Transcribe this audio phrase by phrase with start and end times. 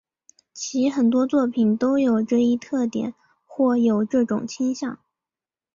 [0.51, 3.13] 其很多作品都有这一特点
[3.45, 4.97] 或有这种倾向。